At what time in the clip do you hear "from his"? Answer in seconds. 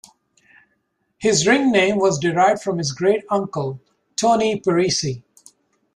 2.63-2.91